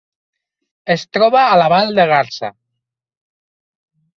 [0.93, 2.53] Es troba a la vall de Garza.